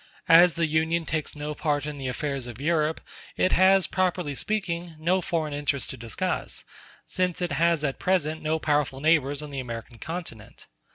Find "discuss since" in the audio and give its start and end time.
5.95-7.39